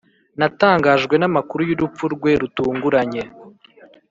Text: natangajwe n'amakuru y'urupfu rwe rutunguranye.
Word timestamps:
natangajwe 0.39 1.15
n'amakuru 1.17 1.61
y'urupfu 1.69 2.03
rwe 2.15 2.31
rutunguranye. 2.41 3.23